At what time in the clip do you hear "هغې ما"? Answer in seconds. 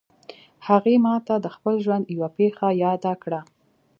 0.67-1.15